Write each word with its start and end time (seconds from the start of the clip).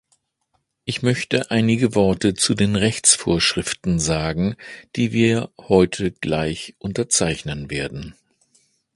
Ich 0.83 1.03
möchte 1.03 1.51
einige 1.51 1.93
Worte 1.93 2.33
zu 2.33 2.55
den 2.55 2.75
Rechtsvorschriften 2.75 3.99
sagen, 3.99 4.55
die 4.95 5.11
wir 5.11 5.51
heute 5.59 6.11
gleich 6.11 6.73
unterzeichnen 6.79 7.69
werden. 7.69 8.15